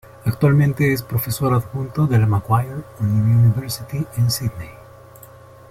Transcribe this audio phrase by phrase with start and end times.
[0.25, 4.71] Actualmente es profesor adjunto de la Macquarie University, en Sídney.